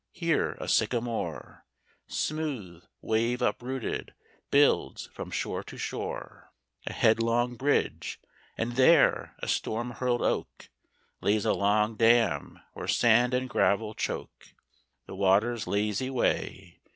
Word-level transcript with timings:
Here 0.13 0.53
a 0.59 0.67
sycamore, 0.67 1.63
Smooth, 2.07 2.83
wave 3.03 3.43
uprooted, 3.43 4.15
builds 4.49 5.05
from 5.13 5.29
shore 5.29 5.61
to 5.65 5.77
shore 5.77 6.51
A 6.87 6.91
headlong 6.91 7.53
bridge; 7.55 8.19
and 8.57 8.77
there, 8.77 9.35
a 9.43 9.47
storm 9.47 9.91
hurled 9.91 10.23
oak 10.23 10.69
Lays 11.21 11.45
a 11.45 11.53
long 11.53 11.97
dam, 11.97 12.59
where 12.73 12.87
sand 12.87 13.35
and 13.35 13.47
gravel 13.47 13.93
choke 13.93 14.55
The 15.05 15.13
water's 15.13 15.67
lazy 15.67 16.09
way. 16.09 16.79